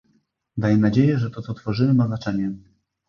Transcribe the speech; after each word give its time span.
Daje 0.57 0.77
nadzieję, 0.77 1.17
że 1.19 1.29
to, 1.29 1.41
co 1.41 1.53
tworzymy 1.53 1.93
ma 1.93 2.07
znaczenie 2.07 2.51